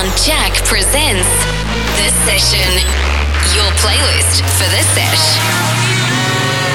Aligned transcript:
Midtown 0.00 0.26
Jack 0.26 0.54
presents 0.64 1.28
The 1.98 2.08
Session, 2.24 2.72
your 3.54 3.70
playlist 3.82 4.40
for 4.56 4.68
the 4.70 4.82
sesh 4.94 5.38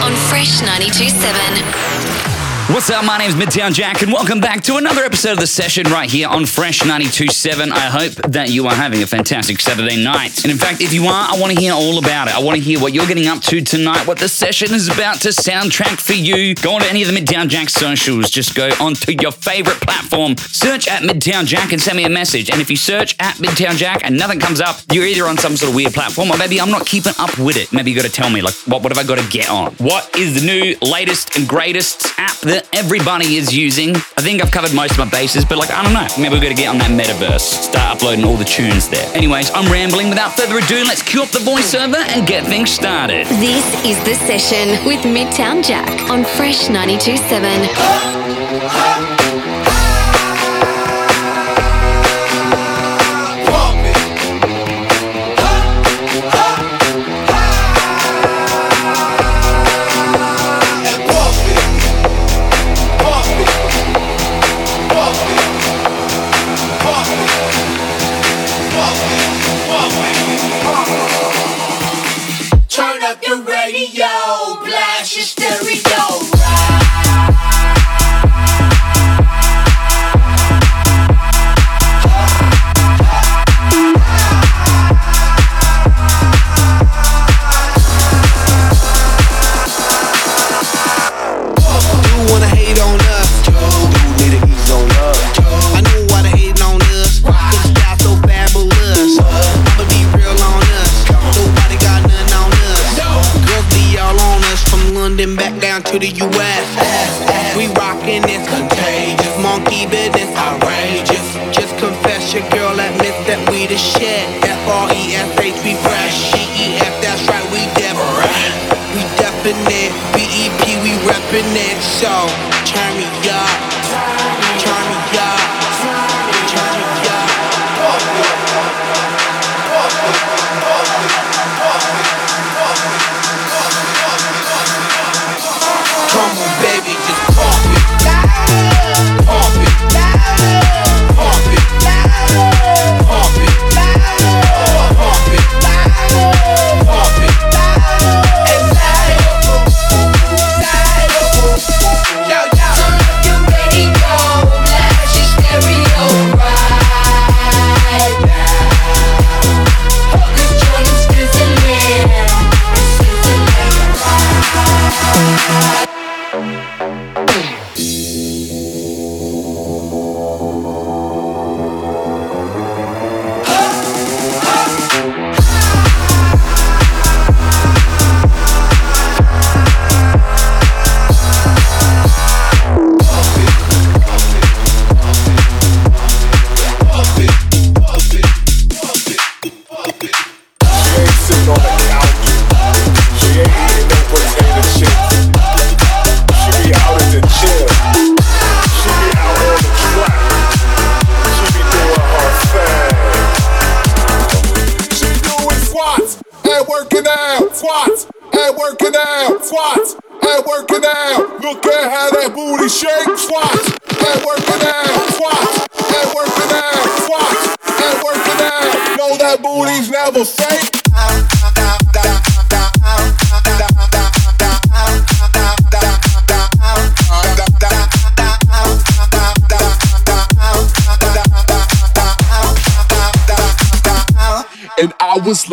on 0.04 0.14
Fresh 0.30 0.62
92.7. 0.62 2.35
What's 2.68 2.90
up? 2.90 3.06
My 3.06 3.20
name's 3.20 3.36
Midtown 3.36 3.74
Jack, 3.76 4.02
and 4.02 4.12
welcome 4.12 4.40
back 4.40 4.64
to 4.64 4.78
another 4.78 5.04
episode 5.04 5.34
of 5.34 5.40
the 5.40 5.46
session 5.46 5.86
right 5.92 6.10
here 6.10 6.28
on 6.28 6.48
Fresh 6.48 6.80
92.7. 6.80 7.72
I 7.72 7.80
hope 7.80 8.14
that 8.32 8.50
you 8.50 8.66
are 8.66 8.74
having 8.74 9.04
a 9.04 9.08
fantastic 9.08 9.62
Saturday 9.62 10.04
night. 10.04 10.44
And 10.44 10.52
in 10.52 10.58
fact, 10.58 10.82
if 10.82 10.92
you 10.92 11.04
are, 11.04 11.30
I 11.32 11.38
want 11.40 11.54
to 11.54 11.60
hear 11.60 11.74
all 11.74 12.00
about 12.00 12.28
it. 12.28 12.36
I 12.36 12.40
want 12.40 12.58
to 12.58 12.64
hear 12.64 12.80
what 12.80 12.92
you're 12.92 13.06
getting 13.06 13.28
up 13.28 13.44
to 13.44 13.62
tonight, 13.62 14.08
what 14.08 14.18
the 14.18 14.28
session 14.28 14.74
is 14.74 14.88
about 14.88 15.22
to 15.22 15.30
soundtrack 15.30 16.02
for 16.02 16.14
you. 16.14 16.56
Go 16.56 16.74
on 16.74 16.82
to 16.82 16.90
any 16.90 17.04
of 17.04 17.08
the 17.08 17.14
Midtown 17.14 17.50
Jack 17.50 17.70
socials. 17.70 18.32
Just 18.32 18.56
go 18.56 18.70
onto 18.80 19.12
your 19.12 19.32
favorite 19.32 19.80
platform, 19.82 20.36
search 20.36 20.88
at 20.88 21.04
Midtown 21.04 21.46
Jack, 21.46 21.72
and 21.72 21.80
send 21.80 21.98
me 21.98 22.06
a 22.06 22.10
message. 22.10 22.50
And 22.50 22.62
if 22.62 22.72
you 22.72 22.78
search 22.78 23.16
at 23.20 23.36
Midtown 23.36 23.78
Jack 23.78 24.02
and 24.04 24.18
nothing 24.18 24.40
comes 24.40 24.60
up, 24.60 24.78
you're 24.92 25.06
either 25.06 25.26
on 25.26 25.38
some 25.38 25.56
sort 25.56 25.70
of 25.70 25.76
weird 25.76 25.94
platform, 25.94 26.32
or 26.32 26.38
maybe 26.38 26.60
I'm 26.60 26.72
not 26.72 26.88
keeping 26.88 27.14
up 27.20 27.38
with 27.38 27.58
it. 27.58 27.72
Maybe 27.72 27.92
you 27.92 27.96
got 27.96 28.08
to 28.08 28.12
tell 28.12 28.32
me, 28.32 28.42
like, 28.42 28.56
what, 28.66 28.82
what 28.82 28.92
have 28.92 28.98
I 28.98 29.08
got 29.08 29.20
to 29.24 29.30
get 29.30 29.52
on? 29.52 29.74
What 29.74 30.18
is 30.18 30.42
the 30.42 30.48
new, 30.48 30.76
latest, 30.82 31.38
and 31.38 31.48
greatest 31.48 32.08
app 32.18 32.40
that 32.40 32.55
everybody 32.74 33.36
is 33.36 33.54
using. 33.54 33.96
I 33.96 34.22
think 34.22 34.42
I've 34.42 34.52
covered 34.52 34.74
most 34.74 34.92
of 34.92 34.98
my 34.98 35.10
bases, 35.10 35.46
but 35.46 35.58
like, 35.58 35.72
I 35.72 35.84
don't 35.84 35.94
know. 35.94 36.08
Maybe 36.18 36.36
we're 36.36 36.42
going 36.42 36.56
to 36.56 36.62
get 36.62 36.70
on 36.70 36.78
that 36.80 36.92
metaverse, 36.92 37.42
start 37.42 37.98
uploading 37.98 38.26
all 38.26 38.38
the 38.38 38.46
tunes 38.46 38.90
there. 38.90 39.06
Anyways, 39.16 39.52
I'm 39.52 39.72
rambling. 39.72 40.10
Without 40.10 40.38
further 40.38 40.58
ado, 40.58 40.84
let's 40.84 41.02
cue 41.02 41.22
up 41.22 41.30
the 41.30 41.40
voiceover 41.40 42.06
and 42.10 42.28
get 42.28 42.46
things 42.46 42.72
started. 42.72 43.28
This 43.28 43.66
is 43.86 43.98
The 44.04 44.16
Session 44.16 44.86
with 44.86 45.02
Midtown 45.02 45.66
Jack 45.66 46.10
on 46.10 46.24
Fresh 46.24 46.68
92.7. 46.68 49.15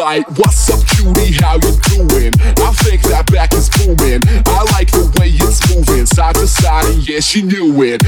like, 0.03 0.27
what's 0.37 0.69
up, 0.69 0.85
cutie? 0.89 1.33
How 1.41 1.55
you 1.55 1.73
doing? 1.95 2.35
I 2.59 2.75
think 2.83 3.03
that 3.07 3.31
back 3.31 3.55
is 3.55 3.71
booming. 3.71 4.21
I 4.47 4.67
like 4.75 4.91
the 4.91 5.07
way 5.19 5.31
it's 5.31 5.63
moving 5.71 6.07
side 6.07 6.35
to 6.35 6.47
side, 6.47 6.87
and 6.87 7.09
yeah, 7.09 7.21
she 7.21 7.43
knew 7.43 7.71
it. 7.83 8.03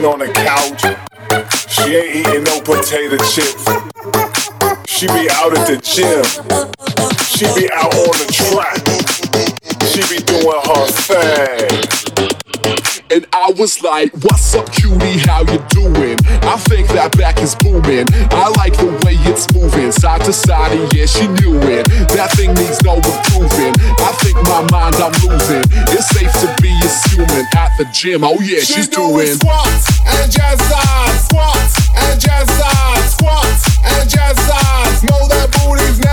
sitting 0.00 0.12
on 0.12 0.18
the 0.18 0.32
couch. 0.32 0.82
She 1.68 1.96
ain't 1.96 2.16
eating 2.16 2.44
no 2.44 2.60
potato 2.60 3.16
chips. 3.24 3.64
She 4.86 5.06
be 5.06 5.28
out 5.30 5.56
at 5.56 5.66
the 5.66 5.78
gym. 5.82 6.24
She 7.24 7.46
be 7.58 7.70
out 7.72 7.94
on 7.94 8.16
the 8.18 8.26
track. 8.32 8.80
She 9.90 10.00
be 10.08 10.22
doing 10.24 10.60
her 10.64 10.86
thing. 11.06 12.00
And 13.12 13.26
I 13.32 13.52
was 13.58 13.82
like, 13.82 14.12
what's 14.22 14.54
up 14.54 14.70
cutie, 14.72 15.18
how 15.18 15.40
you 15.40 15.58
doing? 15.70 16.16
I 16.46 16.56
think 16.56 16.88
that 16.88 17.16
back 17.18 17.38
is 17.38 17.54
booming 17.54 18.06
I 18.30 18.48
like 18.58 18.74
the 18.74 18.90
way 19.04 19.14
it's 19.26 19.46
moving 19.52 19.92
Side 19.92 20.24
to 20.24 20.32
side 20.32 20.72
and 20.72 20.86
yeah, 20.94 21.06
she 21.06 21.26
knew 21.38 21.58
it 21.62 21.86
That 22.14 22.30
thing 22.34 22.54
needs 22.54 22.82
no 22.82 22.98
improving 22.98 23.74
I 23.98 24.10
think 24.22 24.34
my 24.46 24.62
mind 24.70 24.98
I'm 24.98 25.14
losing 25.22 25.62
It's 25.94 26.09
assuming 26.82 27.46
at 27.56 27.70
the 27.78 27.84
gym. 27.92 28.24
Oh 28.24 28.40
yeah, 28.40 28.60
she 28.60 28.74
she's 28.74 28.88
doing, 28.88 29.12
doing 29.12 29.34
squats 29.36 30.00
and 30.06 30.30
jazzes, 30.32 31.28
squats 31.28 31.74
and 31.94 32.20
jazzes, 32.20 33.14
squats 33.14 33.62
and 33.84 34.08
jazzes. 34.10 35.04
Know 35.04 35.28
that 35.28 35.48
booty's. 35.60 35.98
Now 36.00 36.09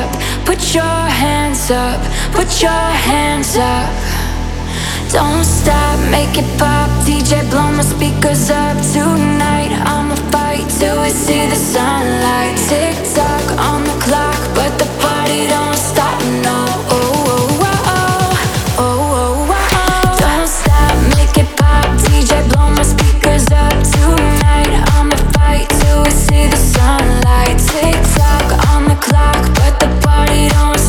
up, 0.00 0.10
put 0.44 0.74
your 0.74 1.00
hands 1.22 1.70
up, 1.70 2.00
put 2.32 2.62
your 2.62 2.86
hands 3.08 3.56
up. 3.56 3.90
Don't 5.12 5.44
stop, 5.44 5.98
make 6.10 6.36
it 6.36 6.48
pop. 6.58 6.90
DJ, 7.06 7.48
blow 7.50 7.70
my 7.72 7.82
speakers 7.82 8.50
up 8.50 8.76
tonight. 8.92 9.72
I'ma 9.94 10.16
fight 10.32 10.66
till 10.78 11.00
we 11.02 11.10
see 11.10 11.46
the 11.48 11.56
sunlight. 11.74 12.56
Tick 12.68 12.96
tock 13.14 13.46
on 13.70 13.84
the 13.84 13.96
clock, 14.04 14.40
but 14.54 14.72
the 14.80 14.88
party 15.00 15.46
don't 15.54 15.78
stop. 15.90 16.18
No. 16.46 16.58
Oh, 16.96 17.48
oh, 17.96 18.86
oh, 18.86 19.34
don't 20.20 20.48
stop, 20.48 20.94
make 21.16 21.34
it 21.42 21.48
pop. 21.56 21.86
DJ, 22.04 22.30
blow 22.50 22.68
my 22.78 22.82
speakers 22.82 23.46
up 23.64 23.76
tonight. 23.94 24.72
I'ma 24.96 25.16
fight 25.34 25.68
till 25.80 26.02
we 26.04 26.10
see 26.10 26.44
the 26.54 26.60
sunlight. 26.74 27.56
Tick 27.70 27.96
tock 28.16 28.46
on 28.70 28.85
don't 30.48 30.85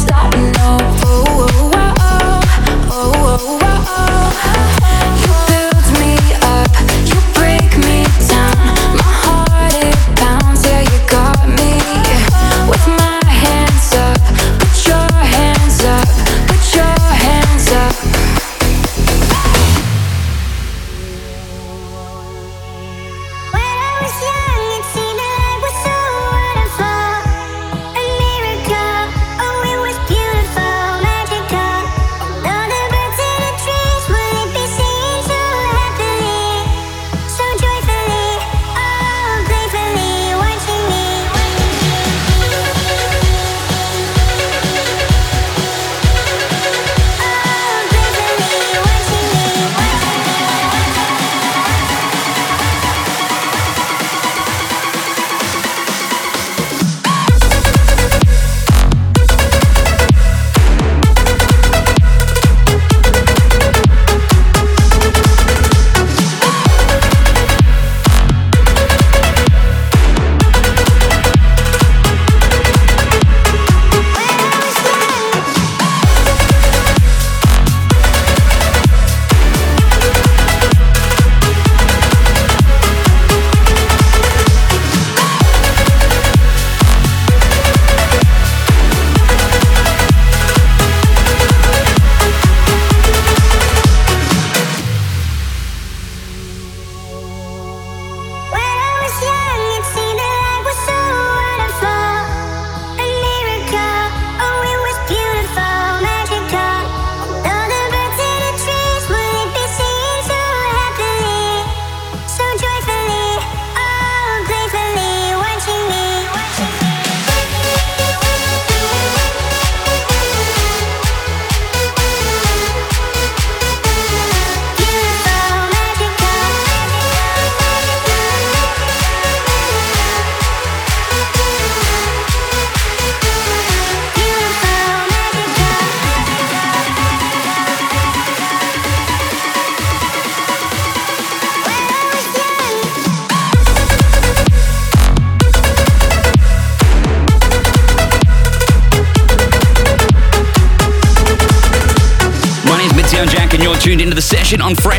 session 154.48 154.62
on 154.62 154.76
Fresh 154.76 154.97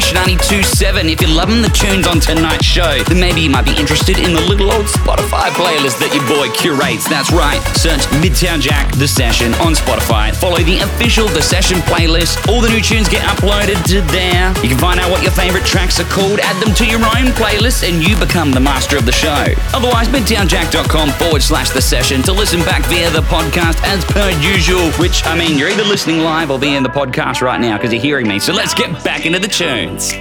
92.7. 0.78 1.10
If 1.10 1.20
you're 1.20 1.34
loving 1.34 1.60
the 1.60 1.68
tunes 1.70 2.06
on 2.06 2.20
tonight's 2.20 2.64
show, 2.64 3.02
then 3.10 3.18
maybe 3.18 3.40
you 3.40 3.50
might 3.50 3.64
be 3.64 3.74
interested 3.74 4.18
in 4.18 4.32
the 4.32 4.40
little 4.46 4.70
old 4.70 4.86
Spotify 4.86 5.50
playlist 5.58 5.98
that 5.98 6.14
your 6.14 6.22
boy 6.30 6.46
curates. 6.54 7.08
That's 7.08 7.32
right. 7.32 7.58
Search 7.74 8.06
Midtown 8.22 8.60
Jack, 8.60 8.94
The 8.94 9.08
Session 9.08 9.54
on 9.58 9.74
Spotify. 9.74 10.30
Follow 10.30 10.62
the 10.62 10.78
official 10.78 11.26
The 11.26 11.42
Session 11.42 11.78
playlist. 11.90 12.46
All 12.46 12.60
the 12.60 12.68
new 12.68 12.80
tunes 12.80 13.08
get 13.08 13.26
uploaded 13.26 13.82
to 13.90 14.06
there. 14.14 14.54
You 14.62 14.70
can 14.70 14.78
find 14.78 15.00
out 15.00 15.10
what 15.10 15.22
your 15.22 15.34
favorite 15.34 15.66
tracks 15.66 15.98
are 15.98 16.06
called, 16.06 16.38
add 16.38 16.54
them 16.62 16.74
to 16.78 16.86
your 16.86 17.02
own 17.02 17.34
playlist, 17.34 17.82
and 17.82 17.98
you 17.98 18.14
become 18.14 18.52
the 18.52 18.62
master 18.62 18.96
of 18.96 19.04
the 19.04 19.12
show. 19.12 19.50
Otherwise, 19.74 20.06
midtownjack.com 20.14 21.10
forward 21.18 21.42
slash 21.42 21.70
The 21.70 21.82
Session 21.82 22.22
to 22.22 22.32
listen 22.32 22.60
back 22.62 22.86
via 22.86 23.10
the 23.10 23.26
podcast 23.26 23.82
as 23.82 24.04
per 24.06 24.30
usual, 24.38 24.90
which, 25.02 25.26
I 25.26 25.34
mean, 25.34 25.58
you're 25.58 25.70
either 25.70 25.84
listening 25.84 26.22
live 26.22 26.50
or 26.52 26.58
via 26.58 26.80
the 26.80 26.88
podcast 26.88 27.42
right 27.42 27.60
now 27.60 27.76
because 27.76 27.92
you're 27.92 28.02
hearing 28.02 28.28
me. 28.28 28.38
So 28.38 28.52
let's 28.52 28.74
get 28.74 29.02
back 29.02 29.26
into 29.26 29.40
the 29.40 29.48
tunes. 29.48 30.14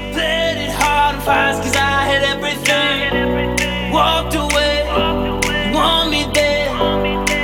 Cause 1.27 1.75
I 1.75 2.07
had 2.07 2.23
everything. 2.23 3.91
Walked 3.91 4.35
away, 4.35 4.87
want 5.75 6.09
me 6.09 6.23
there. 6.33 6.71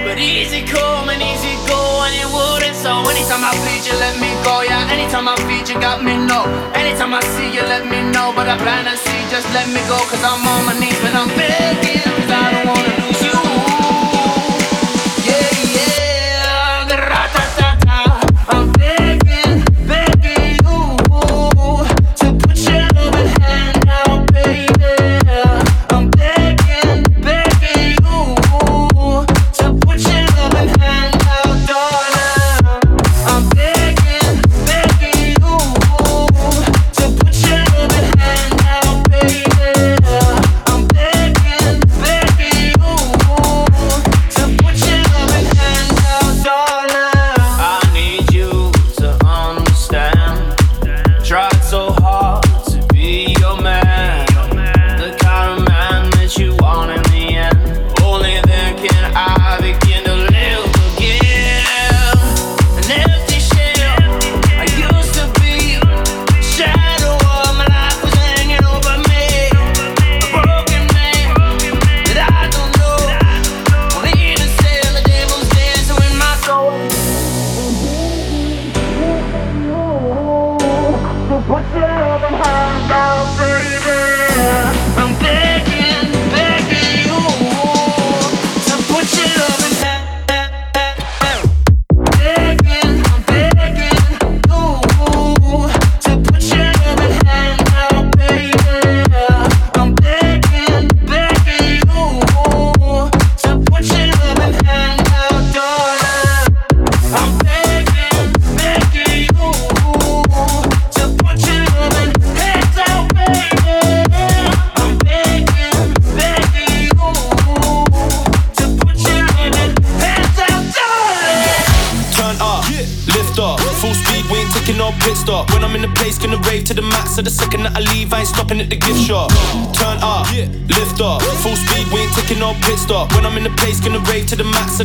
But 0.08 0.20
easy 0.20 0.63
come 0.63 1.10
and 1.10 1.22
easy 1.22 1.56
go, 1.68 1.80
and 2.08 2.16
it 2.16 2.30
wouldn't. 2.32 2.75
So 2.75 3.04
anytime 3.12 3.44
I 3.44 3.52
plead, 3.60 3.84
you 3.84 3.96
let 4.00 4.16
me 4.24 4.32
go. 4.48 4.62
Yeah, 4.62 4.88
anytime 4.88 5.28
I 5.28 5.36
feed, 5.48 5.68
you 5.68 5.75
got 5.82 6.02
me 6.02 6.16
no. 6.16 6.48
Anytime 6.74 7.13
I 7.13 7.22
see 7.36 7.52
you, 7.52 7.63
let 7.63 7.86
me 7.86 8.00
know. 8.12 8.32
But 8.34 8.48
I 8.48 8.56
plan 8.58 8.86
to 8.86 8.96
see, 8.96 9.22
just 9.30 9.48
let 9.54 9.68
me 9.68 9.82
go. 9.92 10.00
Cause 10.08 10.24
I'm 10.24 10.48
on 10.48 10.66
my 10.66 10.80
knees 10.80 11.00
when 11.04 11.16
I'm 11.16 11.28
begging. 11.36 12.08
Cause 12.08 12.32
I 12.32 12.52
don't 12.56 12.68
wanna 12.72 13.04
lose 13.04 13.12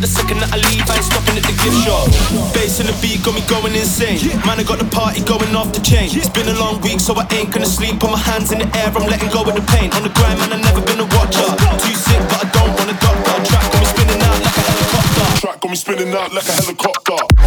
the. 0.00 0.08
Second 0.08 0.40
that 0.42 0.50
I 0.50 0.58
leave, 0.70 0.82
I 0.88 0.98
ain't 0.98 1.06
stopping 1.06 1.36
at 1.38 1.46
the 1.46 1.54
gift 1.62 1.78
shop. 1.86 2.10
Bass 2.50 2.80
in 2.80 2.86
the 2.90 2.96
beat 2.98 3.22
got 3.22 3.38
me 3.38 3.42
going 3.46 3.74
insane. 3.74 4.18
Man, 4.42 4.58
I 4.58 4.64
got 4.66 4.82
the 4.82 4.88
party 4.90 5.22
going 5.22 5.54
off 5.54 5.70
the 5.70 5.78
chain. 5.78 6.10
It's 6.10 6.28
been 6.28 6.48
a 6.48 6.56
long 6.58 6.80
week, 6.82 6.98
so 6.98 7.14
I 7.14 7.22
ain't 7.30 7.54
gonna 7.54 7.70
sleep. 7.70 8.00
Put 8.00 8.10
my 8.10 8.18
hands 8.18 8.50
in 8.50 8.58
the 8.58 8.68
air, 8.74 8.90
I'm 8.90 9.06
letting 9.06 9.30
go 9.30 9.46
of 9.46 9.54
the 9.54 9.62
pain. 9.70 9.94
On 9.94 10.02
the 10.02 10.10
grind, 10.10 10.38
man, 10.42 10.52
I 10.54 10.58
never 10.58 10.82
been 10.82 10.98
a 10.98 11.08
watcher. 11.14 11.48
Too 11.82 11.94
sick, 11.94 12.18
but 12.26 12.42
I 12.42 12.46
don't 12.50 12.72
wanna 12.74 12.98
doctor. 12.98 13.34
Track 13.46 13.66
got 13.70 13.78
me 13.78 13.86
spinning 13.86 14.22
out 14.22 14.38
like 14.42 14.56
a 14.58 14.62
helicopter. 14.66 15.26
Track 15.38 15.56
got 15.60 15.70
me 15.70 15.76
spinning 15.76 16.12
out 16.14 16.30
like 16.34 16.48
a 16.48 16.54
helicopter. 16.58 17.37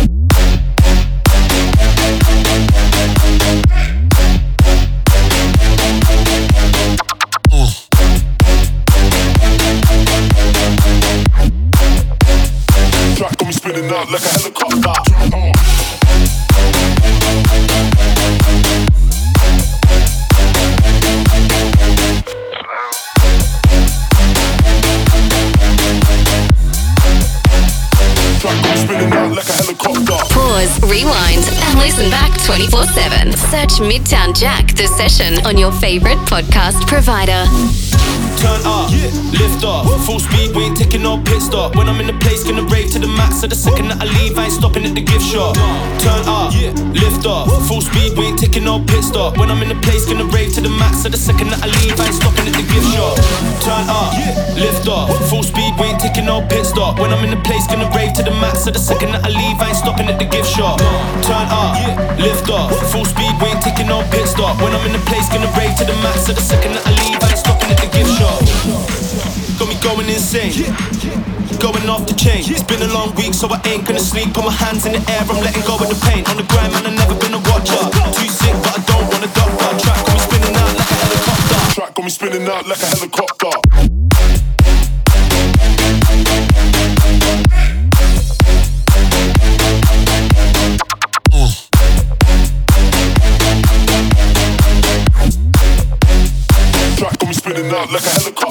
Midtown 33.81 34.37
Jack, 34.37 34.67
the 34.75 34.85
session, 34.85 35.44
on 35.46 35.57
your 35.57 35.72
favorite 35.72 36.17
podcast 36.29 36.87
provider. 36.87 37.46
Turn 38.42 38.58
up, 38.66 38.90
lift 39.38 39.64
off, 39.64 39.86
full 40.06 40.20
speed, 40.20 40.56
we 40.56 40.64
ain't 40.66 40.75
taking 40.75 41.04
no 41.04 41.22
pit 41.22 41.42
stop. 41.42 41.75
When 41.75 41.88
I'm 41.88 42.00
in 42.01 42.08
the 42.08 42.18
place, 42.25 42.44
gonna 42.44 42.64
rave 42.64 42.90
to 42.92 42.98
the 42.98 43.06
max. 43.06 43.42
So 43.42 43.46
the 43.46 43.56
second 43.56 43.90
that 43.90 44.01
I 44.01 44.06
leave, 44.18 44.34
I 44.36 44.46
ain't 44.46 44.54
stopping 44.54 44.84
at 44.84 44.96
the 44.96 45.01
gift 45.01 45.22
shop. 45.22 45.54
Turn 46.01 46.25
up, 46.25 46.50
lift 46.90 47.25
off, 47.30 47.46
full 47.70 47.82
speed, 47.82 48.18
we 48.18 48.25
ain't 48.25 48.40
taking 48.40 48.66
no 48.66 48.82
pit 48.82 49.04
stop. 49.04 49.38
When 49.38 49.51
I'm 49.51 49.62
in 49.62 49.70
the 49.70 49.77
place, 49.86 50.06
gonna 50.10 50.25
rave 50.25 50.54
to 50.58 50.62
the 50.62 50.74
max. 50.74 51.06
So 51.06 51.10
the 51.10 51.22
second 51.22 51.54
that 51.54 51.62
I 51.62 51.70
leave, 51.70 51.94
I 52.01 52.10
ain't 52.10 52.18
stopping 52.18 52.50
at 52.50 52.58
the 52.58 52.66
gift 52.66 52.90
shop. 52.90 53.14
Turn 53.62 53.86
up, 53.86 54.10
lift 54.58 54.88
off, 54.90 55.14
full 55.30 55.44
speed, 55.46 55.77
we 55.77 55.94
ain't 55.94 56.01
taking 56.01 56.25
no 56.25 56.42
pit 56.42 56.66
stop. 56.66 56.98
When 56.98 57.14
I'm 57.14 57.24
in 57.24 57.30
the 57.30 57.42
place, 57.46 57.70
gonna 57.70 57.94
rave 57.94 58.18
to 58.18 58.24
the 58.25 58.34
max. 58.42 58.66
So 58.66 58.72
the 58.74 58.82
second 58.82 59.14
that 59.14 59.22
I 59.22 59.30
leave, 59.30 59.62
I 59.62 59.70
ain't 59.70 59.77
stopping 59.77 60.10
at 60.10 60.18
the 60.18 60.25
gift 60.25 60.50
shop. 60.50 60.82
Turn 61.22 61.46
up, 61.46 61.77
lift 62.18 62.50
off, 62.50 62.74
full 62.90 63.06
speed, 63.06 63.38
we 63.38 63.54
ain't 63.54 63.62
taking 63.62 63.86
no 63.86 64.01
pit 64.10 64.25
stop. 64.25 64.58
When 64.66 64.74
I'm 64.74 64.82
in 64.90 64.98
the 64.98 65.04
place, 65.06 65.30
gonna 65.30 65.46
rave 65.54 65.77
to 65.77 65.86
the 65.86 65.94
max. 66.01 66.25
So 66.25 66.34
the 66.34 66.42
second 66.42 66.74
that 66.74 66.90
I 66.90 66.92
leave, 67.06 67.22
I 67.22 67.30
ain't 67.30 67.38
stopping 67.38 67.70
at 67.70 67.77
the 67.77 67.86
gift 67.94 68.10
shop. 68.18 68.30
Got 69.59 69.67
me 69.67 69.75
going 69.81 70.09
insane. 70.09 70.51
Going 71.59 71.89
off 71.89 72.07
the 72.07 72.15
chain. 72.15 72.44
It's 72.48 72.63
been 72.63 72.81
a 72.81 72.91
long 72.94 73.13
week, 73.15 73.33
so 73.33 73.48
I 73.51 73.61
ain't 73.67 73.85
gonna 73.85 74.00
sleep. 74.00 74.33
Put 74.33 74.46
my 74.46 74.51
hands 74.51 74.85
in 74.85 74.94
the 74.94 75.03
air, 75.11 75.22
I'm 75.27 75.44
letting 75.44 75.61
go 75.67 75.75
of 75.75 75.89
the 75.89 76.00
pain. 76.07 76.25
On 76.25 76.37
the 76.37 76.44
grind, 76.44 76.74
man, 76.74 76.87
I've 76.87 76.98
never 76.98 77.15
been 77.15 77.33
a 77.33 77.41
watcher. 77.51 77.81
Too 78.15 78.29
sick, 78.31 78.55
but 78.63 78.77
I 78.77 78.81
don't 78.87 79.05
wanna 79.11 79.27
doctor. 79.35 79.70
Track 79.83 80.05
got 80.05 80.13
me 80.13 80.20
spinning 80.20 80.55
out 80.55 80.74
like 80.77 80.91
a 80.91 80.98
helicopter. 81.03 81.74
Track 81.75 81.94
got 81.94 82.03
me 82.03 82.09
spinning 82.09 82.48
out 82.48 82.67
like 82.67 82.81
a 82.81 82.85
helicopter. 82.85 84.00
Like 97.89 98.05
a 98.05 98.09
helicopter. 98.09 98.50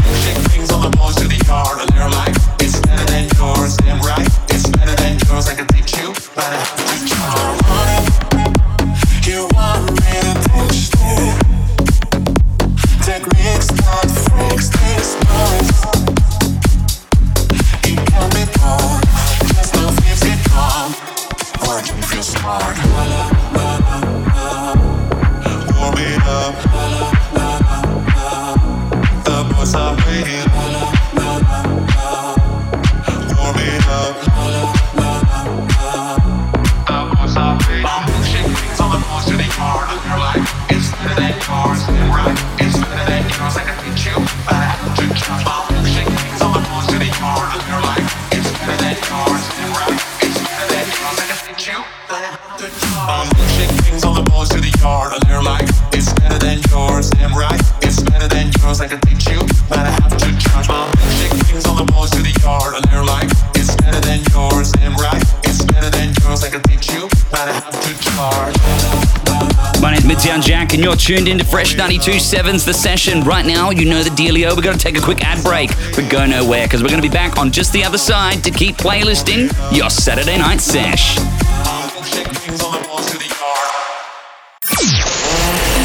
tuned 71.17 71.27
into 71.27 71.43
Fresh 71.43 71.75
92.7's 71.75 72.63
The 72.63 72.73
Session. 72.73 73.19
Right 73.21 73.45
now, 73.45 73.69
you 73.69 73.83
know 73.83 74.01
the 74.01 74.11
dealio. 74.11 74.55
We're 74.55 74.61
going 74.61 74.77
to 74.77 74.81
take 74.81 74.97
a 74.97 75.01
quick 75.01 75.25
ad 75.25 75.43
break, 75.43 75.69
but 75.93 76.09
go 76.09 76.25
nowhere 76.25 76.65
because 76.65 76.81
we're 76.81 76.89
going 76.89 77.01
to 77.01 77.07
be 77.07 77.11
back 77.13 77.37
on 77.37 77.51
just 77.51 77.73
the 77.73 77.83
other 77.83 77.97
side 77.97 78.41
to 78.45 78.51
keep 78.51 78.77
playlisting 78.77 79.51
your 79.75 79.89
Saturday 79.89 80.37
night 80.37 80.61
sesh. 80.61 81.17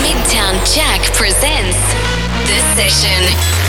Midtown 0.04 0.54
Jack 0.72 1.02
presents 1.12 1.76
The 2.46 2.60
Session. 2.76 3.65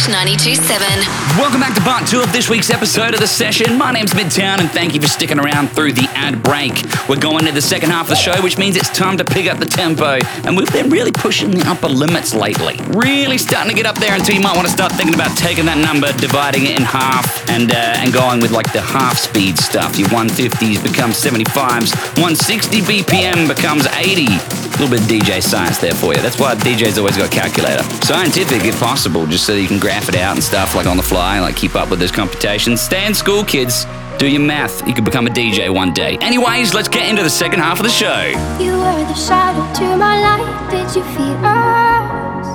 Fresh 0.00 0.26
92.7. 0.26 1.38
Welcome 1.38 1.60
back 1.60 1.74
to 1.74 1.80
part 1.82 2.08
two 2.08 2.22
of 2.22 2.32
this 2.32 2.48
week's 2.48 2.70
episode 2.70 3.12
of 3.12 3.20
The 3.20 3.26
Session. 3.26 3.76
My 3.76 3.92
name's 3.92 4.14
Midtown, 4.14 4.58
and 4.58 4.70
thank 4.70 4.94
you 4.94 5.00
for 5.00 5.08
sticking 5.08 5.38
around 5.38 5.68
through 5.68 5.92
the 5.92 6.08
ad 6.14 6.42
break. 6.42 6.72
We're 7.08 7.20
going 7.20 7.44
to 7.44 7.52
the 7.52 7.60
second 7.60 7.90
half 7.90 8.04
of 8.04 8.10
the 8.10 8.14
show, 8.14 8.40
which 8.42 8.56
means 8.56 8.76
it's 8.76 8.88
time 8.90 9.18
to 9.18 9.24
pick 9.24 9.46
up 9.46 9.58
the 9.58 9.66
tempo, 9.66 10.18
and 10.44 10.56
we've 10.56 10.72
been 10.72 10.88
really 10.88 11.12
pushing 11.12 11.50
the 11.50 11.68
upper 11.68 11.88
limits 11.88 12.34
lately. 12.34 12.78
Really 12.88 13.36
starting 13.36 13.70
to 13.70 13.76
get 13.76 13.84
up 13.84 13.98
there 13.98 14.14
until 14.14 14.34
you 14.34 14.40
might 14.40 14.56
want 14.56 14.66
to 14.68 14.72
start 14.72 14.92
thinking 14.92 15.14
about 15.14 15.36
taking 15.36 15.66
that 15.66 15.78
number, 15.78 16.12
dividing 16.18 16.64
it 16.64 16.78
in 16.78 16.82
half, 16.82 17.50
and 17.50 17.70
uh, 17.70 18.00
and 18.00 18.12
going 18.12 18.40
with 18.40 18.52
like 18.52 18.72
the 18.72 18.80
half 18.80 19.18
speed 19.18 19.58
stuff. 19.58 19.98
Your 19.98 20.08
150s 20.08 20.82
become 20.82 21.10
75s, 21.10 21.92
160 22.16 22.80
BPM 22.80 23.48
becomes 23.48 23.86
80. 23.86 24.59
Little 24.80 24.96
bit 24.96 25.04
of 25.04 25.08
DJ 25.10 25.42
science 25.42 25.76
there 25.76 25.92
for 25.92 26.14
you. 26.14 26.22
That's 26.22 26.40
why 26.40 26.54
DJ's 26.54 26.96
always 26.96 27.14
got 27.14 27.26
a 27.26 27.30
calculator. 27.30 27.82
Scientific, 28.02 28.64
if 28.64 28.80
possible, 28.80 29.26
just 29.26 29.44
so 29.44 29.52
you 29.52 29.68
can 29.68 29.78
graph 29.78 30.08
it 30.08 30.16
out 30.16 30.36
and 30.36 30.42
stuff 30.42 30.74
like 30.74 30.86
on 30.86 30.96
the 30.96 31.02
fly, 31.02 31.38
like 31.38 31.54
keep 31.54 31.74
up 31.74 31.90
with 31.90 32.00
those 32.00 32.10
computations. 32.10 32.80
Stay 32.80 33.04
in 33.04 33.12
school, 33.12 33.44
kids. 33.44 33.84
Do 34.16 34.26
your 34.26 34.40
math. 34.40 34.88
You 34.88 34.94
could 34.94 35.04
become 35.04 35.26
a 35.26 35.30
DJ 35.30 35.68
one 35.68 35.92
day. 35.92 36.16
Anyways, 36.22 36.72
let's 36.72 36.88
get 36.88 37.10
into 37.10 37.22
the 37.22 37.28
second 37.28 37.60
half 37.60 37.78
of 37.78 37.84
the 37.84 37.90
show. 37.90 38.22
You 38.58 38.72
were 38.72 39.04
the 39.04 39.12
shadow 39.12 39.70
to 39.80 39.96
my 39.98 40.18
light. 40.18 40.70
Did 40.70 40.96
you 40.96 41.04
feel 41.12 41.44
us? 41.44 42.46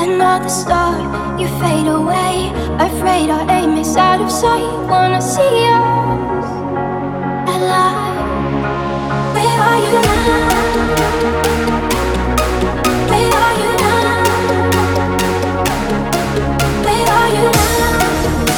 Another 0.00 0.48
star, 0.48 1.00
you 1.36 1.48
fade 1.58 1.88
away. 1.88 2.52
Afraid 2.78 3.28
our 3.28 3.50
aim 3.50 3.76
is 3.76 3.96
out 3.96 4.20
of 4.20 4.30
sight. 4.30 4.88
Wanna 4.88 5.20
see 5.20 5.66
us 5.66 6.46
alive? 7.56 8.09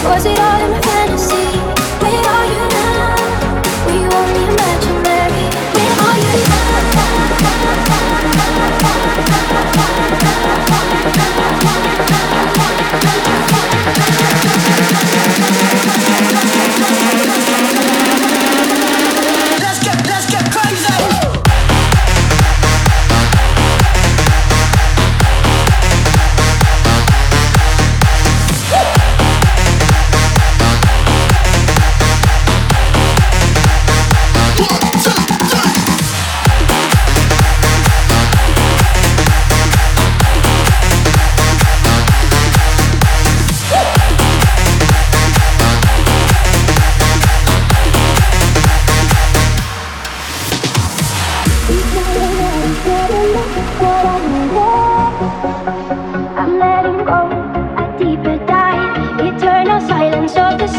Was 0.05 0.27
it 0.27 0.38
all 0.38 0.62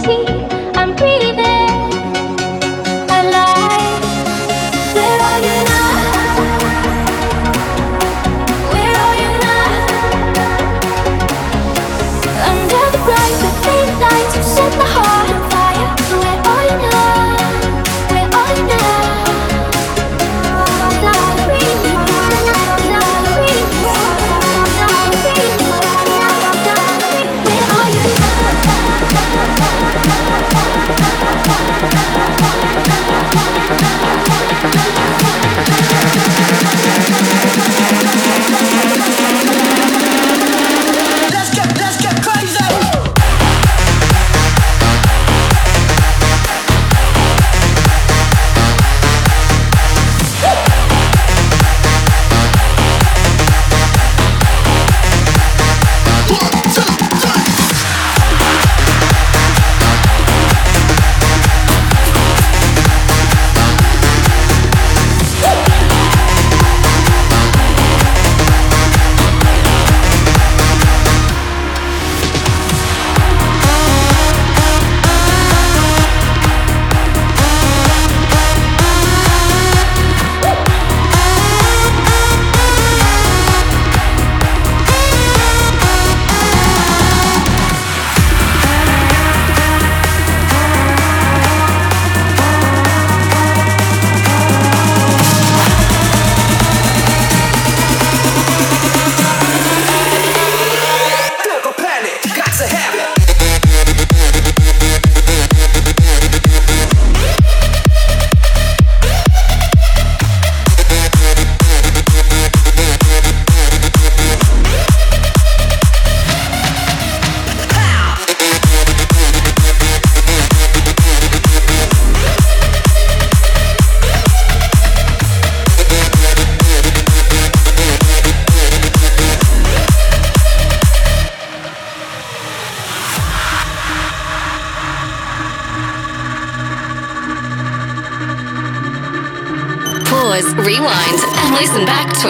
silence 0.04 0.33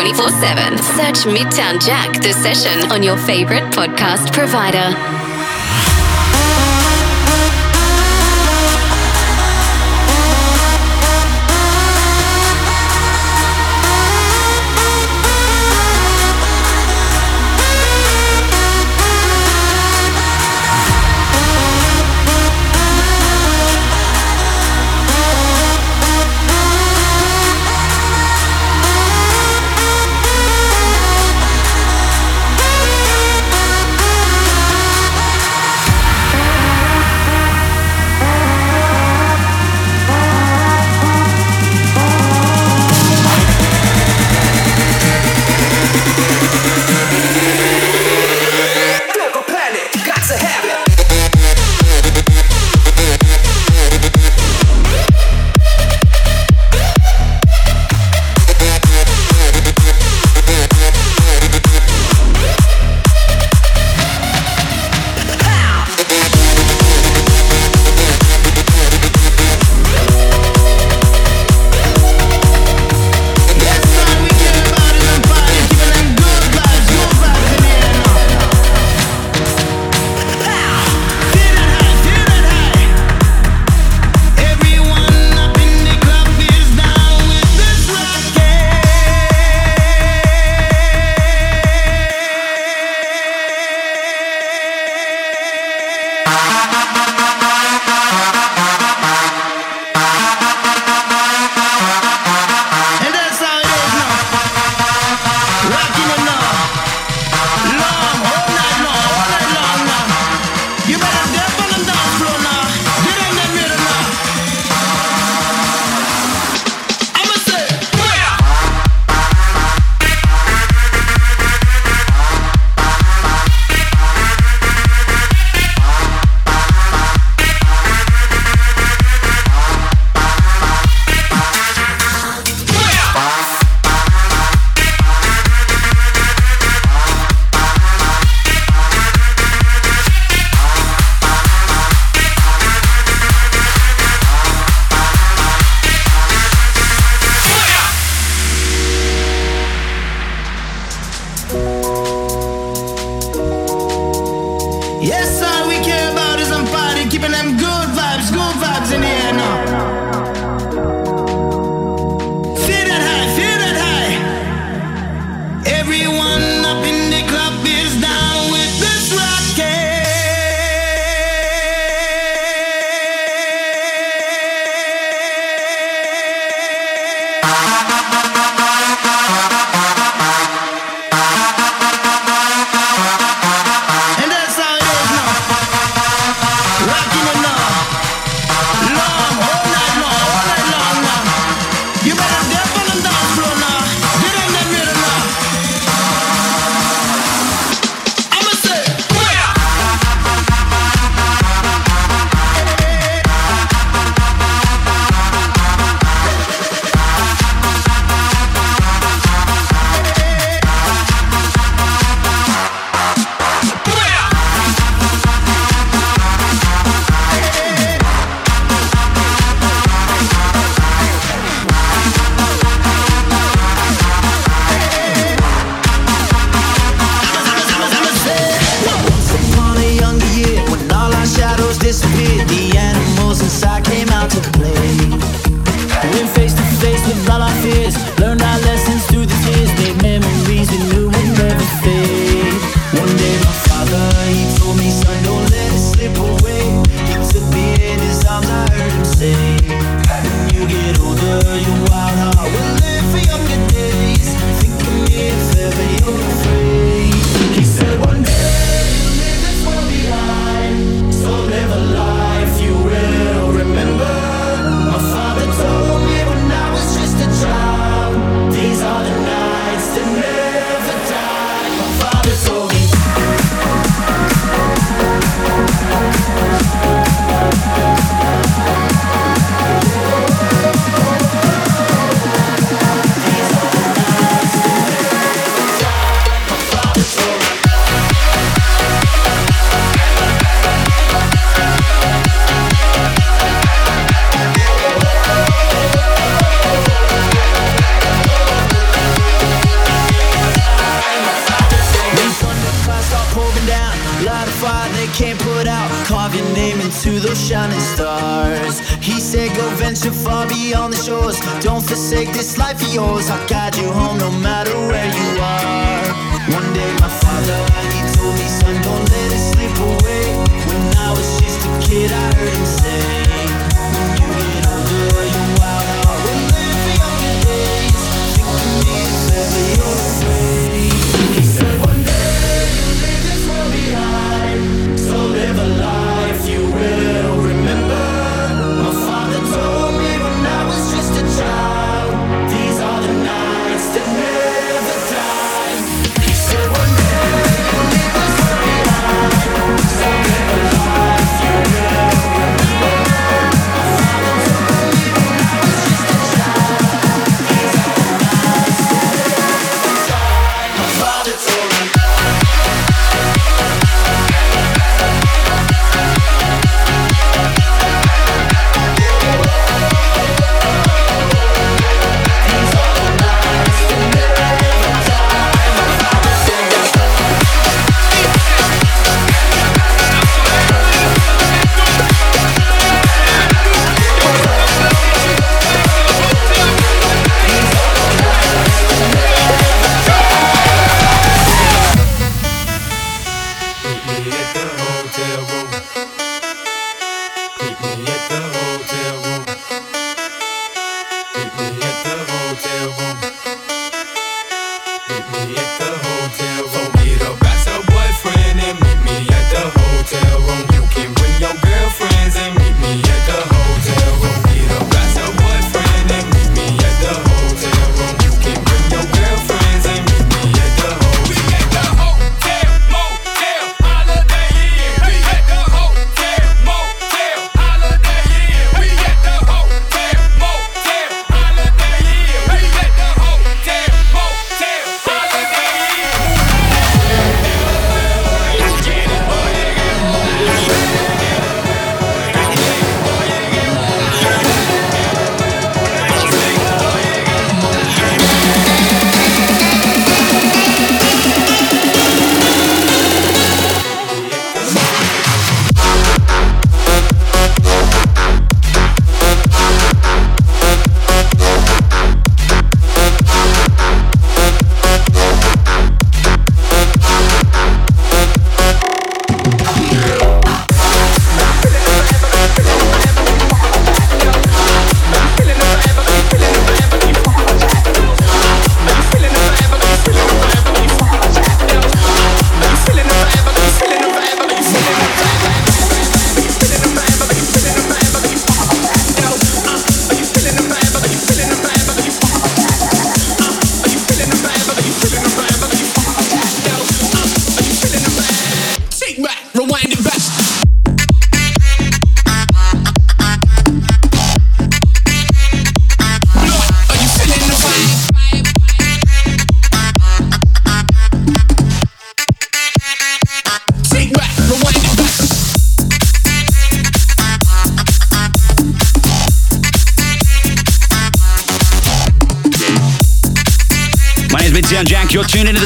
24 0.03 0.29
7. 0.31 0.77
Search 0.79 1.33
Midtown 1.33 1.79
Jack 1.79 2.21
The 2.21 2.33
Session 2.33 2.91
on 2.91 3.03
your 3.03 3.15
favorite 3.15 3.63
podcast 3.71 4.33
provider. 4.33 5.22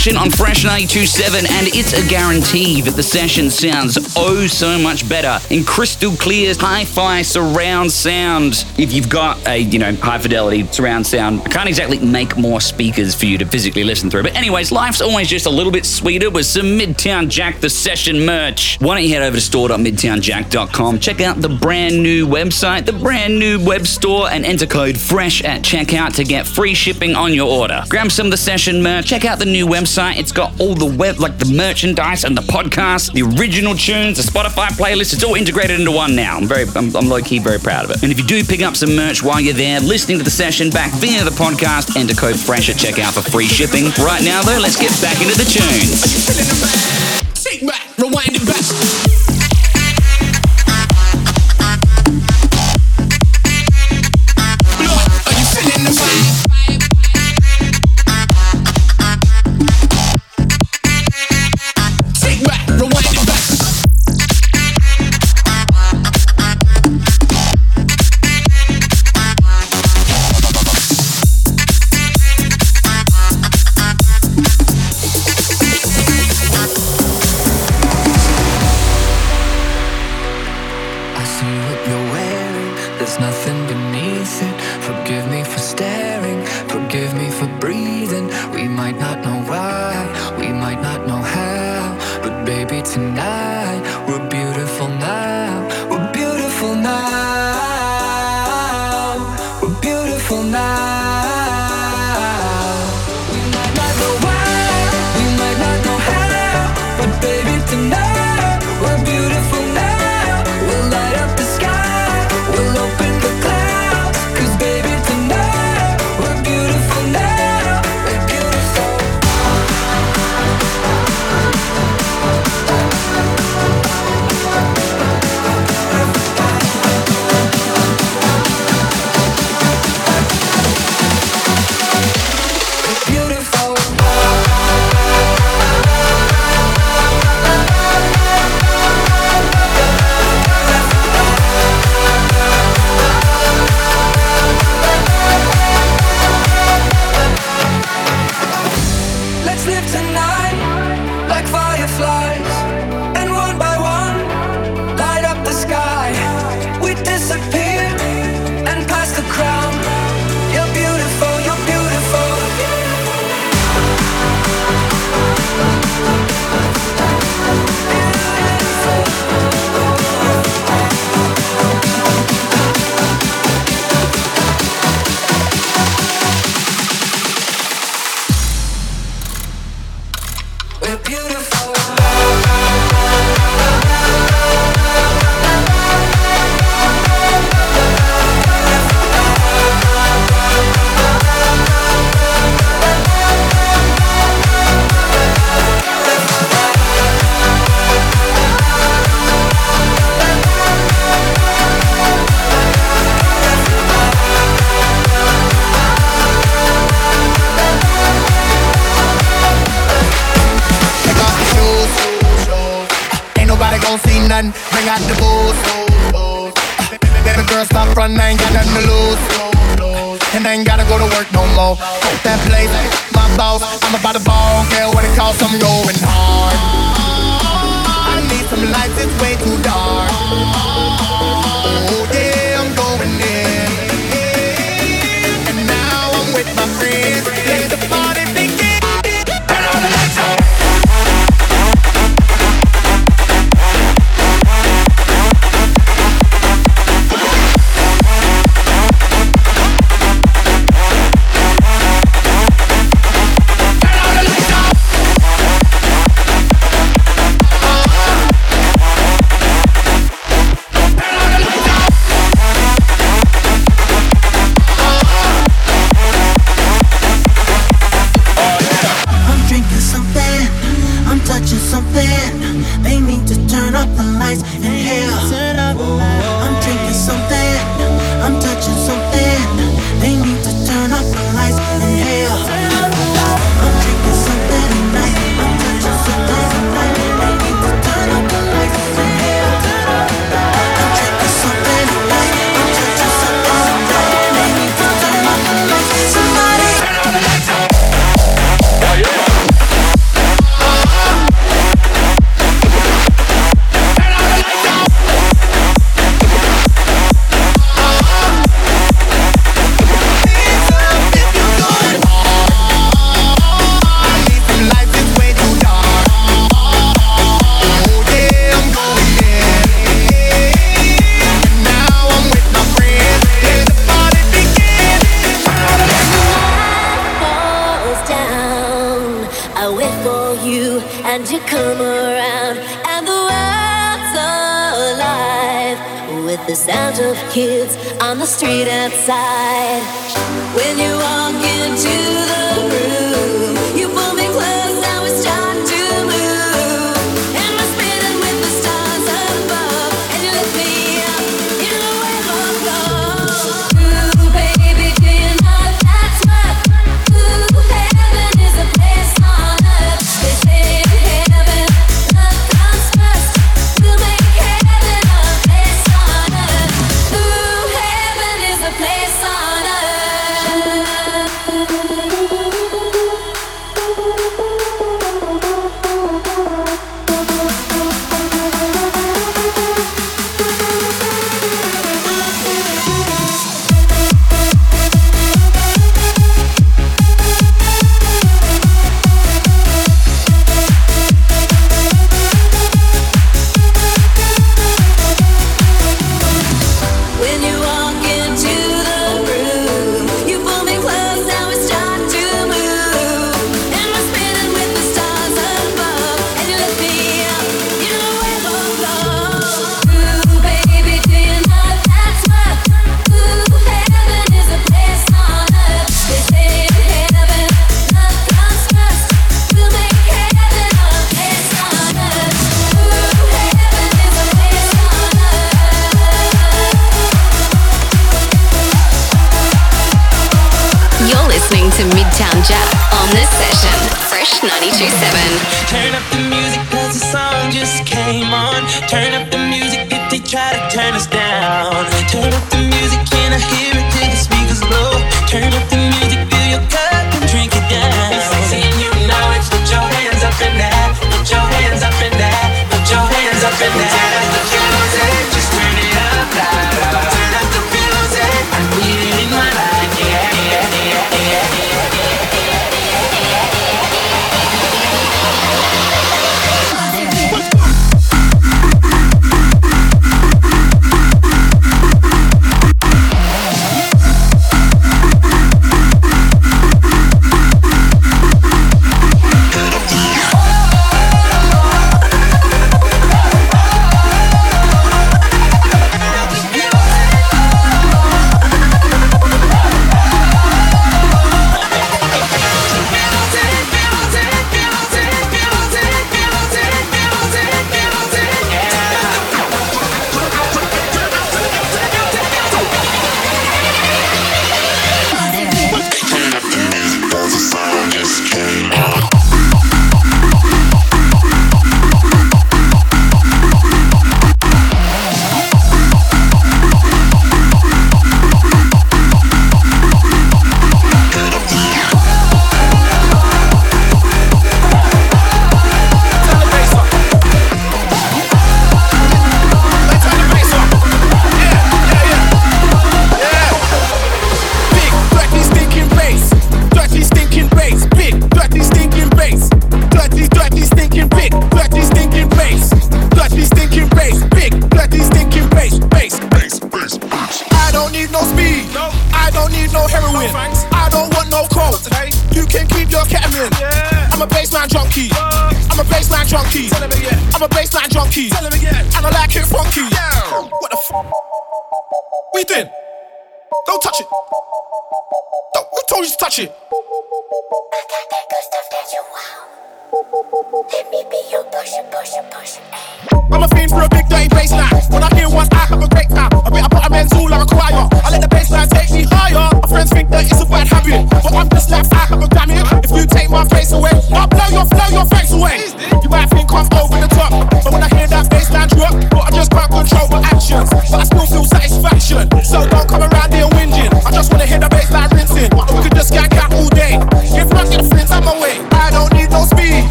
session 0.00 0.16
on 0.16 0.30
Fresh 0.30 0.64
92.7, 0.64 1.50
and 1.50 1.66
it's 1.74 1.92
a 1.92 2.08
guarantee 2.08 2.80
that 2.80 2.92
the 2.92 3.02
session 3.02 3.50
sounds 3.50 3.98
oh 4.16 4.46
so 4.46 4.78
much 4.78 5.06
better 5.06 5.38
in 5.54 5.62
crystal 5.62 6.12
clear 6.12 6.54
hi-fi 6.58 7.20
surround 7.20 7.92
sound. 7.92 8.64
If 8.78 8.94
you've 8.94 9.10
got 9.10 9.46
a 9.46 9.58
you 9.58 9.78
know 9.78 9.94
high 9.96 10.18
fidelity 10.18 10.66
surround 10.68 11.06
sound, 11.06 11.42
I 11.42 11.50
can't 11.50 11.68
exactly 11.68 11.98
make 11.98 12.38
more 12.38 12.62
speakers 12.62 13.14
for 13.14 13.26
you 13.26 13.36
to 13.36 13.44
physically 13.44 13.84
listen 13.84 14.08
through. 14.08 14.22
But 14.22 14.36
anyways, 14.36 14.72
life's 14.72 15.02
always 15.02 15.28
just 15.28 15.44
a 15.44 15.50
little 15.50 15.70
bit 15.70 15.84
sweeter 15.84 16.30
with 16.30 16.46
some 16.46 16.78
Midtown 16.78 17.28
Jack 17.28 17.60
the 17.60 17.68
Session 17.68 18.24
merch. 18.24 18.78
Why 18.80 18.94
don't 18.94 19.04
you 19.04 19.12
head 19.12 19.22
over 19.22 19.36
to 19.36 19.42
store.midtownjack.com, 19.42 21.00
check 21.00 21.20
out 21.20 21.42
the 21.42 21.50
brand 21.50 22.02
new 22.02 22.26
website, 22.26 22.86
the 22.86 22.94
brand 22.94 23.38
new 23.38 23.62
web 23.62 23.86
store, 23.86 24.30
and 24.30 24.46
enter 24.46 24.66
code 24.66 24.96
FRESH 24.96 25.44
at 25.44 25.60
checkout 25.60 26.14
to 26.14 26.24
get 26.24 26.46
free 26.46 26.72
shipping 26.72 27.14
on 27.14 27.34
your 27.34 27.50
order. 27.50 27.84
Grab 27.90 28.10
some 28.10 28.28
of 28.28 28.30
the 28.30 28.38
session 28.38 28.82
merch, 28.82 29.04
check 29.04 29.26
out 29.26 29.38
the 29.38 29.44
new 29.44 29.66
website. 29.66 29.89
It's 29.98 30.30
got 30.30 30.58
all 30.60 30.74
the 30.74 30.86
web, 30.86 31.18
like 31.18 31.38
the 31.38 31.52
merchandise 31.52 32.22
and 32.22 32.36
the 32.36 32.42
podcast, 32.42 33.12
the 33.12 33.22
original 33.22 33.74
tunes, 33.74 34.18
the 34.18 34.22
Spotify 34.22 34.68
playlist. 34.68 35.12
It's 35.12 35.24
all 35.24 35.34
integrated 35.34 35.80
into 35.80 35.90
one 35.90 36.14
now. 36.14 36.36
I'm 36.36 36.46
very, 36.46 36.64
I'm, 36.76 36.94
I'm 36.94 37.08
low 37.08 37.20
key 37.20 37.40
very 37.40 37.58
proud 37.58 37.86
of 37.86 37.90
it. 37.90 38.02
And 38.04 38.12
if 38.12 38.18
you 38.18 38.24
do 38.24 38.44
pick 38.44 38.62
up 38.62 38.76
some 38.76 38.94
merch 38.94 39.22
while 39.22 39.40
you're 39.40 39.52
there, 39.52 39.80
listening 39.80 40.18
to 40.18 40.24
the 40.24 40.30
session 40.30 40.70
back 40.70 40.92
via 40.94 41.24
the 41.24 41.30
podcast, 41.30 41.96
enter 41.96 42.14
code 42.14 42.38
FRESH 42.38 42.70
at 42.70 42.76
checkout 42.76 43.14
for 43.14 43.28
free 43.30 43.48
shipping. 43.48 43.86
Right 43.98 44.22
now, 44.22 44.42
though, 44.42 44.60
let's 44.60 44.76
get 44.76 44.92
back 45.02 45.20
into 45.20 45.36
the 45.36 45.44
tunes. 45.44 47.42
Take 47.42 47.66
back, 47.66 47.98
rewind 47.98 48.30
it 48.30 48.46
back. 48.46 49.29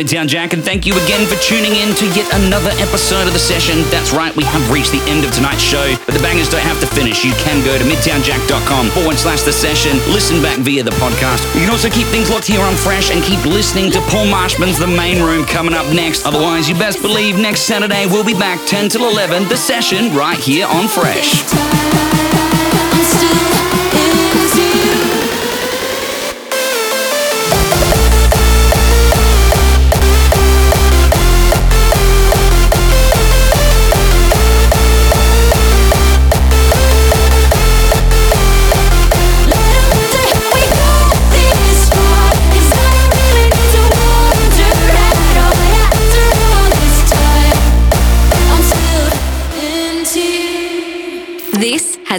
Midtown 0.00 0.26
Jack, 0.26 0.54
and 0.54 0.64
thank 0.64 0.86
you 0.86 0.96
again 1.04 1.28
for 1.28 1.36
tuning 1.44 1.76
in 1.76 1.92
to 1.92 2.08
yet 2.16 2.24
another 2.32 2.72
episode 2.80 3.28
of 3.28 3.34
the 3.34 3.38
session. 3.38 3.84
That's 3.92 4.16
right, 4.16 4.34
we 4.34 4.44
have 4.44 4.64
reached 4.72 4.92
the 4.92 5.02
end 5.04 5.26
of 5.26 5.30
tonight's 5.34 5.60
show, 5.60 5.94
but 6.06 6.16
the 6.16 6.22
bangers 6.24 6.48
don't 6.48 6.64
have 6.64 6.80
to 6.80 6.86
finish. 6.86 7.22
You 7.22 7.32
can 7.36 7.62
go 7.68 7.76
to 7.76 7.84
midtownjack.com 7.84 8.88
forward 8.96 9.16
slash 9.16 9.42
the 9.42 9.52
session, 9.52 9.92
listen 10.08 10.40
back 10.40 10.56
via 10.60 10.82
the 10.82 10.96
podcast. 10.96 11.44
You 11.52 11.68
can 11.68 11.70
also 11.70 11.90
keep 11.90 12.06
things 12.06 12.30
locked 12.30 12.46
here 12.46 12.62
on 12.62 12.72
Fresh 12.76 13.10
and 13.10 13.22
keep 13.22 13.44
listening 13.44 13.90
to 13.92 14.00
Paul 14.08 14.24
Marshman's 14.24 14.78
The 14.78 14.86
Main 14.86 15.22
Room 15.22 15.44
coming 15.44 15.74
up 15.74 15.84
next. 15.92 16.24
Otherwise, 16.24 16.66
you 16.66 16.74
best 16.76 17.02
believe 17.02 17.36
next 17.36 17.68
Saturday 17.68 18.06
we'll 18.06 18.24
be 18.24 18.32
back 18.32 18.58
10 18.66 18.88
till 18.88 19.04
11, 19.06 19.48
the 19.50 19.56
session 19.56 20.16
right 20.16 20.38
here 20.38 20.66
on 20.66 20.88
Fresh. 20.88 21.44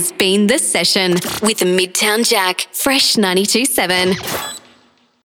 has 0.01 0.11
been 0.13 0.47
the 0.47 0.57
session 0.57 1.11
with 1.43 1.59
Midtown 1.59 2.27
Jack, 2.27 2.67
Fresh 2.73 3.17
927. 3.17 4.61